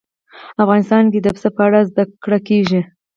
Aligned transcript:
افغانستان 0.63 1.03
کې 1.11 1.19
د 1.21 1.27
پسه 1.35 1.49
په 1.55 1.61
اړه 1.67 1.79
زده 1.89 2.03
کړه 2.23 2.39
کېږي. 2.47 2.81